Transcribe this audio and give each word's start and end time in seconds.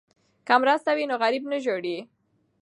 که 0.47 0.53
مرسته 0.61 0.91
وي 0.97 1.05
نو 1.09 1.15
غریب 1.21 1.43
نه 1.51 1.57
ژاړي. 1.65 1.97